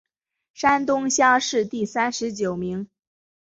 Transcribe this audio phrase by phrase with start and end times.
[0.55, 2.89] 山东乡试第三十九名。